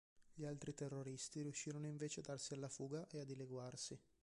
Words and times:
Gli 0.33 0.45
altri 0.45 0.73
terroristi 0.73 1.43
riuscirono 1.43 1.85
invece 1.85 2.21
a 2.21 2.23
darsi 2.23 2.55
alla 2.55 2.69
fuga 2.69 3.05
e 3.07 3.19
a 3.19 3.23
dileguarsi. 3.23 3.99